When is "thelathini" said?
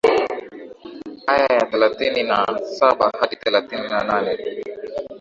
1.71-2.21, 3.41-3.87